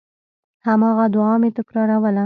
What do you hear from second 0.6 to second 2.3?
هماغه دعا مې تکراروله.